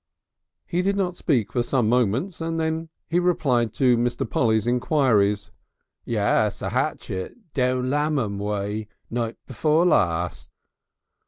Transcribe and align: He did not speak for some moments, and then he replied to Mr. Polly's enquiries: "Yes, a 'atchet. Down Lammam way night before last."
He 0.65 0.81
did 0.81 0.95
not 0.95 1.15
speak 1.15 1.51
for 1.53 1.61
some 1.61 1.87
moments, 1.87 2.41
and 2.41 2.59
then 2.59 2.89
he 3.07 3.19
replied 3.19 3.71
to 3.75 3.95
Mr. 3.97 4.27
Polly's 4.27 4.65
enquiries: 4.65 5.51
"Yes, 6.05 6.63
a 6.63 6.69
'atchet. 6.73 7.53
Down 7.53 7.91
Lammam 7.91 8.39
way 8.39 8.87
night 9.11 9.35
before 9.45 9.85
last." 9.85 10.49